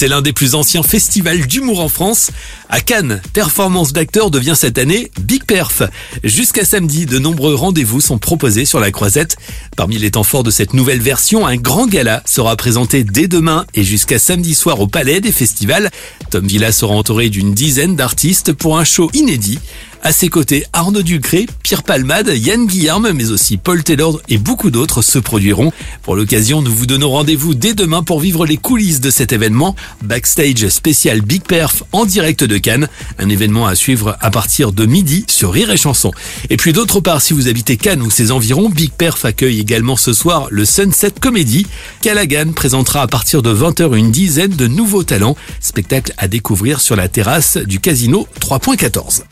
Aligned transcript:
C'est 0.00 0.08
l'un 0.08 0.22
des 0.22 0.32
plus 0.32 0.54
anciens 0.54 0.82
festivals 0.82 1.46
d'humour 1.46 1.80
en 1.80 1.90
France. 1.90 2.30
À 2.70 2.80
Cannes, 2.80 3.20
Performance 3.34 3.92
d'acteurs 3.92 4.30
devient 4.30 4.54
cette 4.56 4.78
année 4.78 5.10
Big 5.20 5.44
Perf. 5.44 5.82
Jusqu'à 6.24 6.64
samedi, 6.64 7.04
de 7.04 7.18
nombreux 7.18 7.54
rendez-vous 7.54 8.00
sont 8.00 8.16
proposés 8.16 8.64
sur 8.64 8.80
la 8.80 8.92
croisette. 8.92 9.36
Parmi 9.76 9.98
les 9.98 10.12
temps 10.12 10.22
forts 10.22 10.42
de 10.42 10.50
cette 10.50 10.72
nouvelle 10.72 11.02
version, 11.02 11.46
un 11.46 11.56
grand 11.56 11.86
gala 11.86 12.22
sera 12.24 12.56
présenté 12.56 13.04
dès 13.04 13.28
demain 13.28 13.66
et 13.74 13.84
jusqu'à 13.84 14.18
samedi 14.18 14.54
soir 14.54 14.80
au 14.80 14.86
Palais 14.86 15.20
des 15.20 15.32
Festivals. 15.32 15.90
Tom 16.30 16.46
Villa 16.46 16.72
sera 16.72 16.94
entouré 16.94 17.28
d'une 17.28 17.52
dizaine 17.52 17.94
d'artistes 17.94 18.54
pour 18.54 18.78
un 18.78 18.84
show 18.84 19.10
inédit. 19.12 19.58
À 20.02 20.12
ses 20.12 20.28
côtés, 20.28 20.64
Arnaud 20.72 21.02
Ducré, 21.02 21.46
Pierre 21.62 21.82
Palmade, 21.82 22.32
Yann 22.34 22.66
Guillarme, 22.66 23.12
mais 23.12 23.30
aussi 23.30 23.58
Paul 23.58 23.84
Taylor 23.84 24.18
et 24.30 24.38
beaucoup 24.38 24.70
d'autres 24.70 25.02
se 25.02 25.18
produiront. 25.18 25.72
Pour 26.02 26.16
l'occasion, 26.16 26.62
nous 26.62 26.74
vous 26.74 26.86
donnons 26.86 27.10
rendez-vous 27.10 27.54
dès 27.54 27.74
demain 27.74 28.02
pour 28.02 28.18
vivre 28.18 28.46
les 28.46 28.56
coulisses 28.56 29.02
de 29.02 29.10
cet 29.10 29.32
événement. 29.32 29.76
Backstage 30.02 30.68
spécial 30.68 31.20
Big 31.20 31.42
Perf 31.42 31.82
en 31.92 32.06
direct 32.06 32.44
de 32.44 32.56
Cannes. 32.56 32.88
Un 33.18 33.28
événement 33.28 33.66
à 33.66 33.74
suivre 33.74 34.16
à 34.20 34.30
partir 34.30 34.72
de 34.72 34.86
midi 34.86 35.26
sur 35.28 35.52
Rire 35.52 35.70
et 35.70 35.76
Chanson. 35.76 36.12
Et 36.48 36.56
puis 36.56 36.72
d'autre 36.72 37.00
part, 37.00 37.20
si 37.20 37.34
vous 37.34 37.48
habitez 37.48 37.76
Cannes 37.76 38.00
ou 38.00 38.10
ses 38.10 38.32
environs, 38.32 38.70
Big 38.70 38.92
Perf 38.92 39.26
accueille 39.26 39.60
également 39.60 39.96
ce 39.96 40.14
soir 40.14 40.48
le 40.50 40.64
Sunset 40.64 41.12
Comedy. 41.20 41.66
Callaghan 42.00 42.52
présentera 42.54 43.02
à 43.02 43.06
partir 43.06 43.42
de 43.42 43.54
20h 43.54 43.94
une 43.94 44.10
dizaine 44.10 44.56
de 44.56 44.66
nouveaux 44.66 45.04
talents. 45.04 45.36
Spectacle 45.60 46.14
à 46.16 46.26
découvrir 46.26 46.80
sur 46.80 46.96
la 46.96 47.08
terrasse 47.08 47.58
du 47.58 47.80
Casino 47.80 48.26
3.14. 48.40 49.24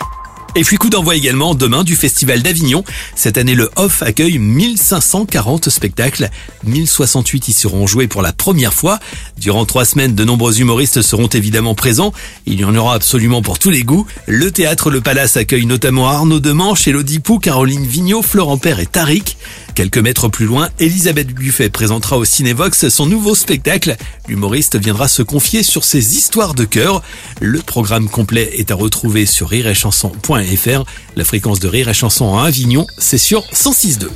Et 0.54 0.62
puis 0.62 0.76
coup 0.76 0.88
d'envoi 0.88 1.14
également 1.14 1.54
demain 1.54 1.84
du 1.84 1.94
Festival 1.94 2.42
d'Avignon. 2.42 2.82
Cette 3.14 3.38
année, 3.38 3.54
le 3.54 3.70
Off 3.76 4.02
accueille 4.02 4.38
1540 4.38 5.68
spectacles. 5.68 6.30
1068 6.64 7.48
y 7.48 7.52
seront 7.52 7.86
joués 7.86 8.08
pour 8.08 8.22
la 8.22 8.32
première 8.32 8.74
fois. 8.74 8.98
Durant 9.36 9.66
trois 9.66 9.84
semaines, 9.84 10.14
de 10.14 10.24
nombreux 10.24 10.60
humoristes 10.60 11.02
seront 11.02 11.28
évidemment 11.28 11.74
présents. 11.74 12.12
Il 12.46 12.60
y 12.60 12.64
en 12.64 12.74
aura 12.74 12.94
absolument 12.94 13.42
pour 13.42 13.58
tous 13.58 13.70
les 13.70 13.84
goûts. 13.84 14.06
Le 14.26 14.50
théâtre 14.50 14.90
Le 14.90 15.00
Palace 15.00 15.36
accueille 15.36 15.66
notamment 15.66 16.08
Arnaud 16.08 16.40
Demanche, 16.40 16.88
Elodie 16.88 17.20
Pou, 17.20 17.38
Caroline 17.38 17.86
Vigneault, 17.86 18.22
Florent 18.22 18.58
Père 18.58 18.80
et 18.80 18.86
Tariq. 18.86 19.36
Quelques 19.78 19.98
mètres 19.98 20.26
plus 20.26 20.46
loin, 20.46 20.70
Elisabeth 20.80 21.28
Buffet 21.28 21.68
présentera 21.68 22.18
au 22.18 22.24
Cinévox 22.24 22.88
son 22.88 23.06
nouveau 23.06 23.36
spectacle. 23.36 23.94
L'humoriste 24.26 24.76
viendra 24.76 25.06
se 25.06 25.22
confier 25.22 25.62
sur 25.62 25.84
ses 25.84 26.16
histoires 26.16 26.54
de 26.54 26.64
cœur. 26.64 27.00
Le 27.40 27.60
programme 27.60 28.08
complet 28.08 28.50
est 28.54 28.72
à 28.72 28.74
retrouver 28.74 29.24
sur 29.24 29.48
rireetchanson.fr. 29.48 30.84
La 31.14 31.24
fréquence 31.24 31.60
de 31.60 31.68
Rire 31.68 31.88
et 31.88 31.92
à 31.92 32.44
Avignon, 32.44 32.88
c'est 32.98 33.18
sur 33.18 33.42
106.2. 33.52 34.08